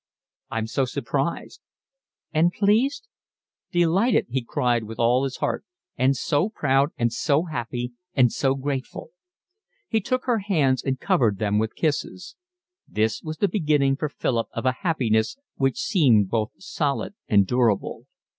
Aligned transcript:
"I'm 0.49 0.65
so 0.65 0.85
surprised." 0.85 1.61
"And 2.33 2.51
pleased?" 2.51 3.07
"Delighted," 3.71 4.25
he 4.31 4.41
cried 4.41 4.85
with 4.85 4.97
all 4.97 5.25
his 5.25 5.37
heart, 5.37 5.63
"and 5.95 6.17
so 6.17 6.49
proud 6.49 6.89
and 6.97 7.13
so 7.13 7.43
happy 7.43 7.93
and 8.15 8.31
so 8.33 8.55
grateful." 8.55 9.11
He 9.87 10.01
took 10.01 10.25
her 10.25 10.39
hands 10.39 10.83
and 10.83 10.99
covered 10.99 11.37
them 11.37 11.59
with 11.59 11.75
kisses. 11.75 12.35
This 12.87 13.21
was 13.21 13.37
the 13.37 13.47
beginning 13.47 13.95
for 13.95 14.09
Philip 14.09 14.47
of 14.53 14.65
a 14.65 14.71
happiness 14.81 15.37
which 15.57 15.77
seemed 15.77 16.29
both 16.31 16.49
solid 16.57 17.13
and 17.27 17.45
durable. 17.45 18.07